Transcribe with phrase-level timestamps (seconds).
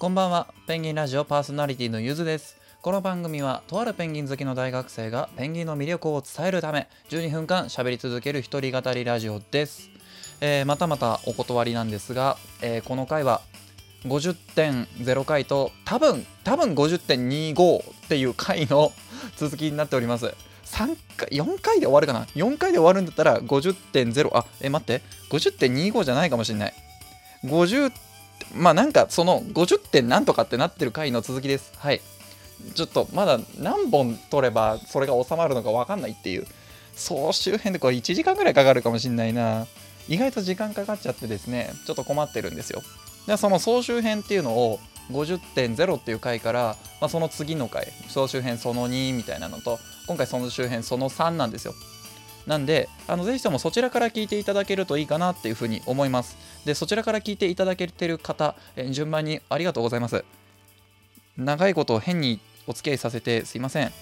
[0.00, 0.46] こんばんは。
[0.66, 2.56] ペンギンラジオパーソナリティのゆずです。
[2.80, 9.90] この番組はとあるペンギン好きの大学生がペンギンの魅力を伝えるため12分間喋り続ける一人語りラジオです、
[10.40, 13.42] えーまたまたお断りなんですが、えーこの回は
[14.06, 18.92] 50.0回と多分多分50.25っていう回の
[19.36, 20.34] 続きになっております。
[20.64, 25.02] 3回4回で終わるかな？4回で終わるんだったら50.0あえ待って。
[25.28, 26.74] 50.25じゃないかもしれない。
[27.44, 27.92] 50
[28.54, 31.72] まあなんかその50点なんとかってなってる回の続きです。
[31.76, 32.00] はい。
[32.74, 36.46] ちょっとまだ何本取ればそれが収まるのか分かんないっていう。
[36.94, 39.66] 総集編でこれ1時間ぐらいかかるかもしんないな。
[40.08, 41.72] 意外と時間かかっちゃってですね。
[41.86, 42.82] ちょっと困ってるんですよ。
[43.26, 51.74] でその総集編っていうのを50.0っていう回から、まあ、その次の回総集編その2みたいなのと今回その周辺その3なんですよ。
[52.50, 56.36] なんであのぜひともそちらから聞いていただけるといいかなっていうふうに思います。
[56.64, 60.24] でそちらから聞いていただけてる方え順番にありがとうございます。
[61.36, 63.92] 長いこと変にお付き合いさせてすいません。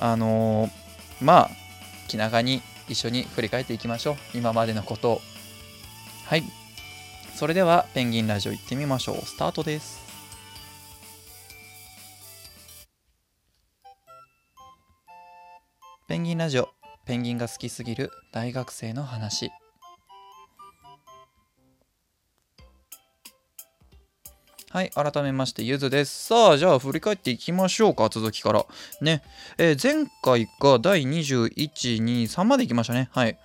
[0.00, 0.70] あのー
[1.24, 1.50] まあ
[2.08, 4.16] 気長に一緒に振り返っていきましょう。
[4.34, 5.20] 今までのことを。
[6.24, 6.42] はい。
[7.36, 9.16] それではペンギンラジオ行ってみましょう。
[9.24, 10.04] スタートです。
[16.08, 16.68] ペンギンラジオ。
[17.06, 19.52] ペンギンが好きすぎる大学生の話。
[24.70, 26.26] はい改めましてゆずです。
[26.26, 28.66] さあじゃあ振り返っていきましょうか続きから。
[29.00, 29.22] ね、
[29.56, 33.08] えー前回が第2123までいきましたね。
[33.12, 33.38] はい。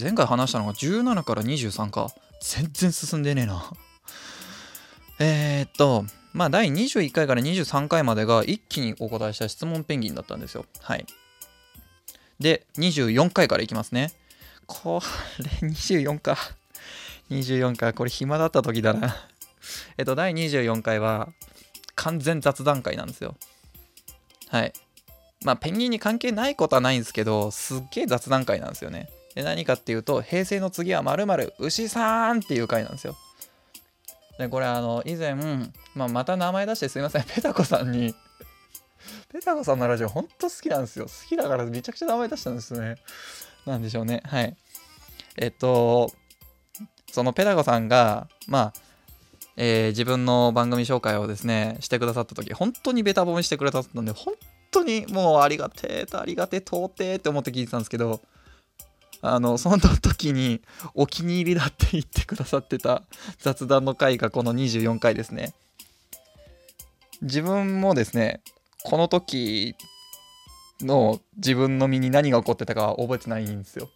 [0.00, 2.08] 前回話したのが17から23か。
[2.40, 3.72] 全然進んでねえな。
[5.18, 10.64] えー、っとまあ第21回から23回までが一気にお答えした質問ペンギンだったんですよ。
[10.80, 11.04] はい。
[12.42, 14.12] で24回からいきますね。
[14.66, 15.00] こ
[15.38, 16.36] れ24か。
[17.30, 19.16] 24かこれ暇だった時だな。
[19.96, 21.28] えっと第24回は
[21.94, 23.36] 完全雑談会なんですよ。
[24.48, 24.72] はい。
[25.44, 29.08] まあペンギンに関係ないことはないんですけどすっげえ雑談会なんですよね。
[29.34, 33.16] で何かっていうと平成の次はまる牛さんっていう回なんですよ。
[34.38, 35.34] でこれあの以前、
[35.94, 37.22] まあ、また名前出してすいません。
[37.24, 38.14] ペタコさんに
[39.32, 41.06] ペタコさんのラジオほんと好きなんですよ。
[41.06, 42.96] 好きだからめちゃくちゃ名前出したんですね。
[43.64, 44.22] なんでしょうね。
[44.26, 44.56] はい。
[45.36, 46.12] えっと
[47.10, 48.72] そのペタコさんがまあ
[49.56, 54.34] えー自分の番組紹介をですねしてくださった時本当にベタ褒めしてくれたんで本
[54.70, 58.20] 当にもうありがてえとありがてえ到底って思って聞いてたんですけど
[59.22, 60.60] あのその時に
[60.94, 63.02] お気に入りだって言ってくださってた
[63.38, 65.54] 雑談の回がこの24回ですね。
[67.22, 68.42] 自分もですね
[68.84, 69.74] この時
[70.80, 73.88] の自分の身に何が起こってたか覚えてないんですよ。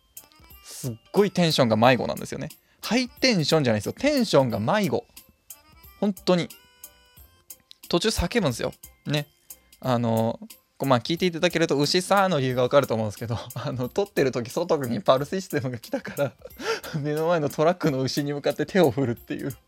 [0.65, 2.49] すっごいテンションが迷子なんですよね。
[2.83, 3.93] ハイテンションじゃないですよ。
[3.93, 5.05] テンションが迷子。
[6.01, 6.49] 本当に。
[7.89, 8.73] 途中叫ぶんですよ。
[9.07, 9.27] ね。
[9.81, 10.41] あの
[10.85, 16.33] まあ聞いていただけると牛さんの理由がわかると思うんですけど あの撮ってる時外にパルスシステムが来たから
[17.01, 19.53] 目の前のトラックの牛に向かって手を振るっていう。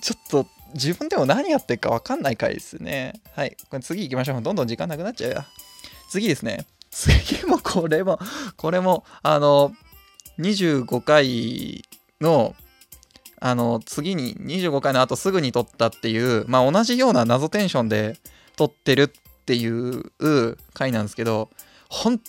[0.00, 3.20] ちょっと自分でも何やってるか分かんない回ですね。
[3.34, 3.56] はい。
[3.70, 4.42] これ次行きましょう。
[4.42, 5.46] どんどん時間なくなっちゃうや
[6.10, 6.66] 次ですね。
[6.90, 8.18] 次もこれも
[8.56, 9.72] これもあの
[10.38, 11.84] 25回
[12.20, 12.54] の
[13.40, 18.16] あの次に25回の後すぐに撮ったっていうまあ同じような謎テンションで
[18.56, 19.08] 撮ってるっ
[19.46, 20.10] ていう
[20.74, 21.50] 回なんですけど
[21.88, 22.20] 本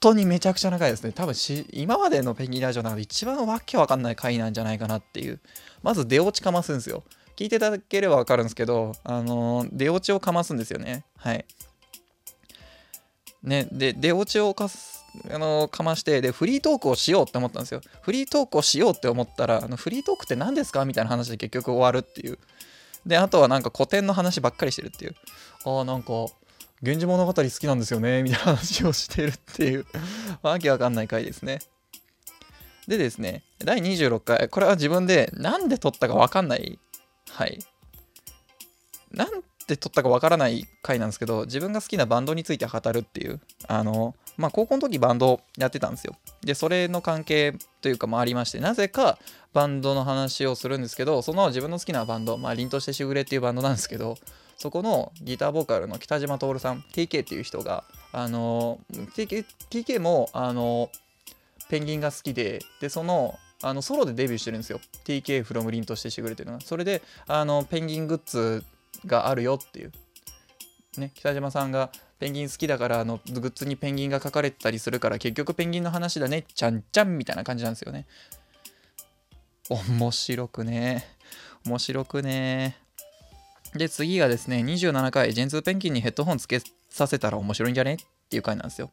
[0.00, 1.12] 当にめちゃくちゃな回ですね。
[1.12, 1.34] 多分
[1.72, 5.40] 今までのペンギンラジオの中で一番わけわかんない回なんじゃないかなっていう。
[5.82, 7.02] まず出落ちかますんですよ。
[7.38, 11.04] 聞いていただければわかるんですけどあの出落ちをかますんですよね。
[11.16, 11.44] はい。
[13.44, 17.80] ねで出落ちをかすあのかましてでフリートークをしようって思ったんですよ。
[18.02, 22.40] フリートークをしようって思ったらあのフリートークって何ですかみたいな話で結局終わるっていう。
[23.06, 25.14] であとはなんか古典の話ばっかりしてるっていう。
[25.64, 26.08] ああなんか
[26.82, 29.86] 「源氏物語」好きなんですよねみたいな話をしてるっていう。
[30.42, 31.60] わけわかんない回ですね。
[32.88, 36.80] でですね第26回これは自分でなんで撮ったかわかんない
[37.30, 37.58] はい。
[39.10, 39.28] なん
[39.66, 43.40] で撮ったかわからない回なんですけど自分が好きなバンドについて語るっていう。
[43.66, 46.16] あのまあ高校の時バンドやってたんですよ。
[46.42, 49.18] でそれの関係というかもありましてなぜか
[49.52, 54.16] バンドの話をするんですけどその自分の好きなバンドまあ凛としてしぐれっていうバンドなんですけど
[54.56, 58.78] そこのギターボーカルの北島徹さん TK っていう人があの
[59.16, 60.90] TK, TK もあの
[61.68, 64.80] ペンギンが好きででそのあのソロでデビューしてるんですよ。
[65.04, 68.64] TK from 凛としてしぐれていうのがそれであのペンギングッズ
[69.06, 69.92] があるよっていう。
[70.96, 76.44] ね北島さんがペンギン好きだからあのグッズにペンギンが書かれてたりするから結局ペンギンの話だね。
[76.54, 78.06] ちゃんちゃんみたいな感じなんですよね。
[79.68, 81.06] 面白くね。
[81.64, 82.76] 面白くね。
[83.74, 87.94] で次がですね27回ジェンツペンギンにヘッドホンつけさせたら面白いんじゃね？
[87.94, 87.96] っ
[88.30, 88.90] ていう回なんですよ。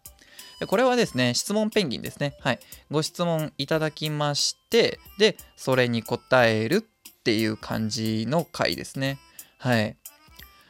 [0.60, 2.36] でこれはですね質問ペンギンですね。
[2.40, 2.60] はい。
[2.92, 6.82] ご質問いただきましてでそれに答えるっ
[7.24, 9.18] ていう感じの回ですね。
[9.58, 9.98] はい。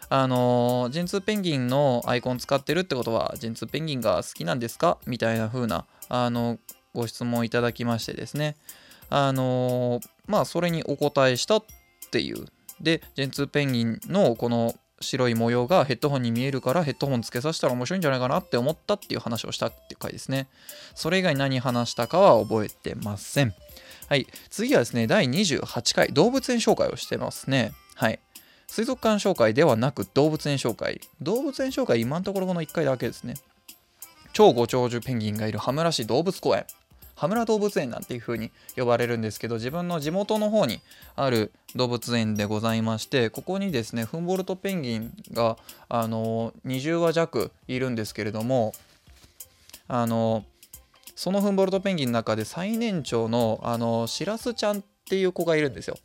[0.08, 5.00] あのジェンツーペンギンのアイコン使ってるってことはジェンツーペンギンが好きなんですか？
[5.08, 6.60] みたいな風なあの
[6.94, 8.56] ご質問いただきましてですね。
[9.10, 11.64] あのまあそれにお答えしたっ
[12.12, 12.46] ていう。
[12.82, 20.48] でジェンツーペンギンのこの白い模様がヘッドホンに見えるからヘッドホンつけさせたら面白いんじゃないかなって思ったっていう話をしたっていう回ですね。
[20.94, 23.54] それ以外何話したかは覚えてません。
[24.08, 24.28] はい。
[24.50, 27.74] 次はですね第28回動物園紹介をしてますね。
[27.96, 28.20] はい。
[28.68, 31.00] 水族館紹介ではなく動物園紹介。
[31.22, 33.36] 動物園紹介今のところこの1回だけですね。
[34.34, 36.66] 超ご長寿ペンギンがいる羽村市動物公園。
[37.16, 40.82] 羽村動物園なんていう風に呼ばれるんですけど自分の地元の方に
[41.16, 45.58] ある動物園でございましてここにですねフンボルトペンギンが
[45.90, 48.74] あの20羽弱いるんですけれども
[49.88, 50.44] あの
[51.16, 55.98] そのフンボルトペンギンの中で最年長のあのシラスちゃんっていう子がいるんですよ。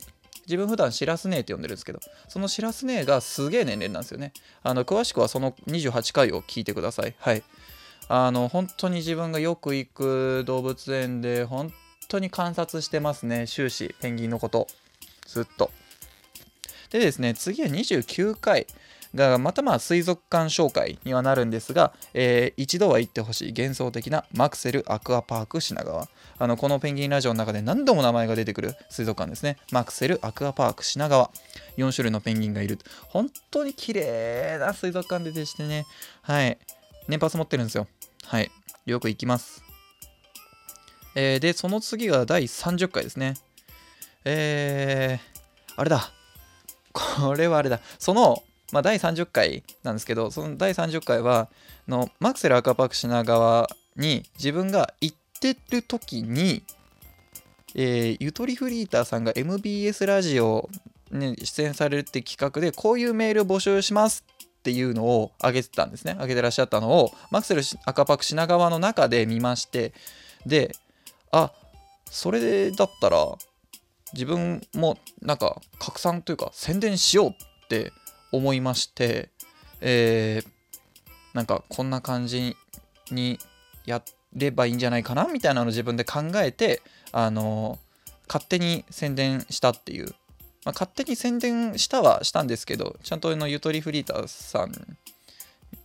[0.46, 4.32] 自分普段シラス姉って呼んでるんですけどそのシラス姉がすげえ年齢なんですよね。
[4.62, 7.14] あの詳しくはその28回を聞いてください。
[7.18, 7.42] はい。
[8.12, 11.72] あの本当に自分がよく行く動物園で本
[12.08, 14.66] 当に観察してますね終始ペンギンのこと。
[15.26, 15.70] ずっと。
[16.90, 18.66] でですね次は29回
[19.14, 26.08] がまたまあ水族館紹介にはなるんですが、えー、一度は行ってほしい幻想的なマクセルアクアパーク品川。
[26.40, 29.56] あのこのペンギンラジオの中で何度も名前が出てくる水族館ですね。
[29.70, 31.30] マクセルアクアパーク品川。
[31.76, 32.80] 4種類のペンギンがいる。
[33.08, 35.86] 本当に綺麗な水族館でしてね。
[36.22, 36.58] はい。
[37.10, 37.86] 年パス持ってるんですよ。
[38.24, 38.50] はい。
[38.86, 39.62] よく行きます。
[41.14, 43.34] えー、でその次が第30回ですね。
[44.24, 46.12] えー、あれだ。
[46.92, 47.80] これはあれだ。
[47.98, 48.42] その
[48.72, 51.48] まあ、第30回なんですけどその第30回は
[51.88, 56.62] のマクセル赤パーク品川に自分が行ってる時に、
[57.74, 60.68] えー、ゆとりフリーターさんが MBS ラジオ
[61.10, 66.16] に出演されるって企画でこういうメール募集しますっていうのを上げてたんですね。
[66.20, 69.92] 上げてらっしゃったのをマクセル赤パク品川の中で見まして
[70.46, 70.74] で
[71.30, 71.52] あ
[72.10, 73.36] それだったら
[74.12, 77.34] 自分もなんか拡散というか宣伝しようっ
[77.68, 77.92] て
[78.32, 79.30] 思いまして、
[79.80, 80.48] えー、
[81.34, 82.56] なんかこんな感じ
[83.10, 83.38] に
[83.86, 84.02] や
[84.34, 87.78] ればいいんじゃないかなみたいなのを自分で考えて、あの
[88.28, 90.14] 勝手に宣伝したっていう、
[90.64, 94.72] まあ、勝手に宣伝したはしたんですけどちゃんとのゆとりフリーターさん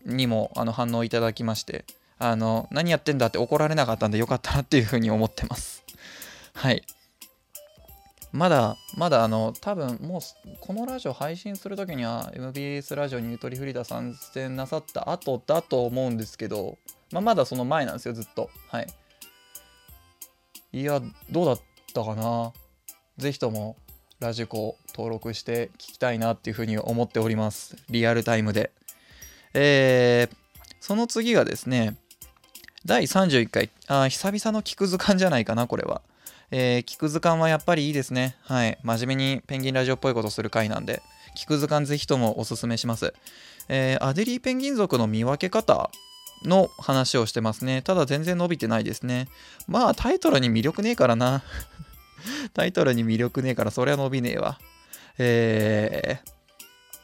[0.05, 1.85] にもあの反応いただきまして
[2.19, 5.83] あの何やってんだって怒られなかったんでよかったなっていうふうに思ってます
[6.53, 6.83] はい
[8.35, 10.21] まだ、まだあの、多分もう、
[10.59, 16.77] このラジオ配信するときには、MBS ラジオにゆとりフリーダ参戦なさった後だと思うんですけど、
[17.13, 18.49] まあ、まだその前なんですよ、ずっと。
[18.67, 18.87] はい。
[20.73, 21.01] いや、
[21.31, 21.61] どうだっ
[21.93, 22.51] たかな。
[23.17, 23.77] ぜひとも、
[24.19, 27.75] ラジコを登録して聞きたいなっていうふうに思っております。
[27.89, 28.71] リアルタイムで。
[29.53, 30.35] えー、
[30.79, 31.97] その次がですね、
[32.85, 36.01] 第31回、あ久々の聞く図鑑じゃないかな、これは。
[36.51, 38.37] えー、聞く図鑑はやっぱりいいですね。
[38.43, 38.77] はい。
[38.83, 41.01] 真面目にペンギンラジオっぽいことする回なんで、
[41.35, 43.13] 聞く図鑑ぜひともおすすめします。
[43.67, 45.89] えー、アデリーペンギン族の見分け方
[46.43, 47.81] の話をしてますね。
[47.81, 49.27] ただ全然伸びてないですね。
[49.67, 51.43] まあタイトルに魅力ねえからな。
[52.53, 54.59] タイトルに魅力ねえからそりゃ伸びねえわ。
[55.17, 56.31] えー、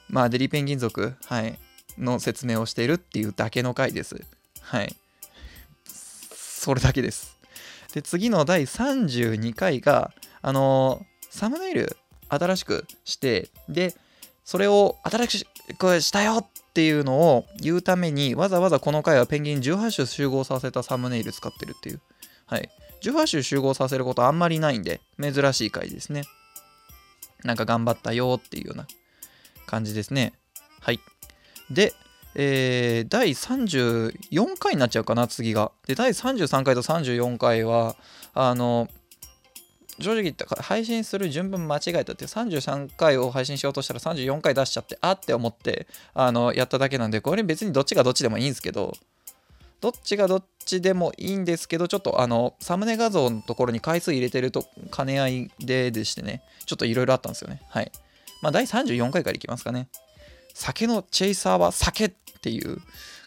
[0.10, 1.58] まあデリペンギン族、はい、
[1.98, 4.22] の説明をしているっていうだけの回です。
[4.62, 4.96] はい。
[6.36, 7.38] それだけです。
[7.94, 11.98] で、次の第32回が、あのー、サムネイル
[12.30, 13.96] 新しくして、で、
[14.46, 22.02] それを新しくしたよっていうのを言うために、わざわざこの回はペンギン18種集合させたサムネイル使ってるっていう。
[22.46, 22.70] はい。
[23.02, 26.24] 18種集合させることあんまりないんで、珍しい回ですね。
[27.44, 28.88] なんか頑張ったよっていうような
[29.66, 30.34] 感じですね。
[30.80, 31.00] はい。
[31.70, 31.94] で、
[32.36, 35.72] えー、第34回になっちゃうかな、次が。
[35.88, 37.96] で、第33回と34回は、
[38.34, 38.88] あの、
[40.02, 48.94] 正直言った配信する順番間違えたって33回を配信しようとしたら34回出しちゃってあって思ってあのやっただけなんでこれ別にどっちがどっちでもいいんですけど
[49.82, 56.44] どっちがどっちでもいいんですけどちょっとあのサムネ画像のところに回数入れてると兼ね合いででしてね。
[56.66, 57.62] ちょっといろいろあったんですよね。
[57.70, 57.92] はい。
[58.42, 59.88] まあ第34回からいきますかね。
[60.54, 62.12] 酒のチェイサーは酒っ
[62.42, 62.78] ていう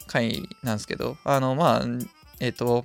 [0.07, 1.83] 回なんですけど、あの、まあ、
[2.41, 2.85] えっ、ー、と、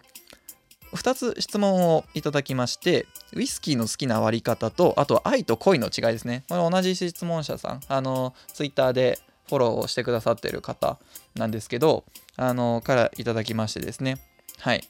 [0.94, 6.44] 2つ質問をいただきましてウイスキーの好きな割り方とあと愛と恋の違いですね。
[6.50, 7.82] これ同じ質問者さん。
[7.88, 10.98] あのツイッターでフォローをしてくださってる方
[11.36, 12.04] なんですけど
[12.38, 14.18] あのからいただきましてですね。
[14.60, 14.88] はい。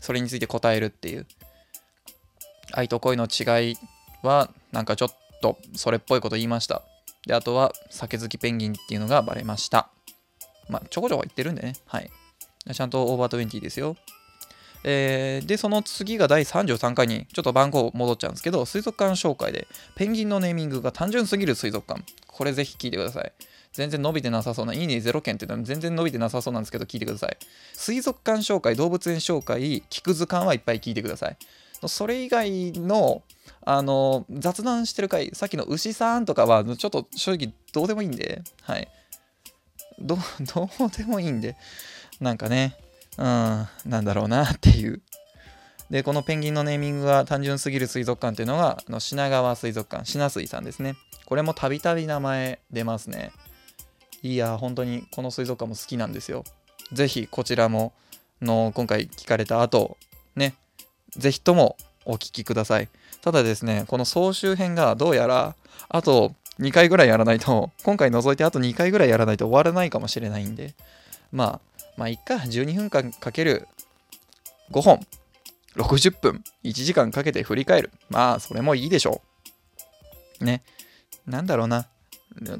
[0.00, 1.26] それについて答えるっていう。
[2.72, 3.76] 愛と恋の違い
[4.22, 5.08] はなんかちょっ
[5.40, 6.82] とそれっぽいこと言いました。
[7.26, 9.88] であとは酒好きペンギンっていうのがバレました。
[10.68, 11.74] まあちょこちょこ言ってるんでね。
[11.86, 12.10] はい。
[12.72, 13.96] ちゃんとオーバートゥンティですよ。
[14.84, 22.02] えー、でその次が第33回にちょっと番号戻っちゃうんですけど水族館紹介でペンギンのネーミングが単純すぎる水族館。
[22.26, 23.32] これぜひ聞いてください。
[23.78, 27.36] 全然伸びてなさそうな、いいね0件っていうのは全然伸びてなさそうなんですけど、聞いてください。
[27.74, 31.36] 水族館紹介、動物園紹介、聞く図鑑はいっぱい聞いてください。
[31.86, 33.22] それ以外の、
[33.64, 38.88] あの、雑談してる回、さっきの牛さんとかは、ちょっと正直どうでもいいんで、はい。
[40.00, 40.18] ど
[40.52, 41.56] どうでもいいんで、
[42.18, 42.76] なんかね、
[43.16, 45.00] うん、なんだろうなっていう。
[45.88, 50.96] で、このペンギンのネーミングが単純すぎる水族館っていうのが、あの品川水族館、品水さんですね。
[51.26, 53.30] これもたびたび名前出ますね。
[54.22, 56.44] いや本当にこの水族館も好きなんですよ。
[56.92, 57.92] ぜひこちらも
[58.40, 59.96] の今回聞かれた後
[60.36, 60.54] ね
[61.16, 62.88] ぜひともお聞きください。
[63.20, 65.54] ただですねこの総集編がどうやら
[65.88, 70.74] あと2回ぐらいやらないと今回除いてあと2回ぐらいやらないと終わらないかもしれないんで
[71.30, 73.68] まあまあいっか12分間かける
[74.70, 75.06] 5本
[75.76, 77.90] 60分1時間かけて振り返る。
[78.10, 79.22] まあそれもいいでしょ
[80.40, 80.44] う。
[80.44, 80.62] ね。
[81.26, 81.86] なんだろうな。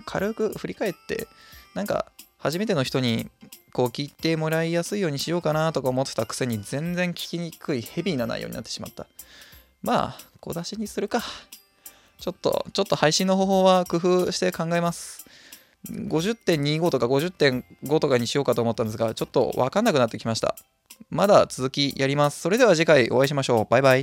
[0.05, 1.29] 軽く振り返って
[1.75, 2.07] なんか
[2.39, 3.29] 初めての人に
[3.73, 9.07] こう聞いてもらいやすいようにしようかなとか思ってたくせに全然聞きにくいヘビーな内容になってしまった。
[9.83, 11.23] まあ小出しにするか。
[12.19, 15.25] ちょっとちょっと配信の方法は工夫して考えます。
[15.91, 20.57] 50.25とか50.5とかにしようかと思ったんですがちょっとわかんなくなってきました。
[21.11, 22.41] まだ続きやります。
[22.41, 23.67] それでは次回お会いしましょう。
[23.71, 23.97] バイバイ。